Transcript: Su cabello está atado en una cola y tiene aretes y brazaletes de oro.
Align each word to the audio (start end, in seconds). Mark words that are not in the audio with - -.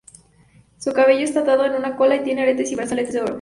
Su 0.79 0.93
cabello 0.93 1.23
está 1.23 1.41
atado 1.41 1.63
en 1.63 1.75
una 1.75 1.95
cola 1.95 2.15
y 2.15 2.23
tiene 2.23 2.41
aretes 2.41 2.71
y 2.71 2.75
brazaletes 2.75 3.13
de 3.13 3.21
oro. 3.21 3.29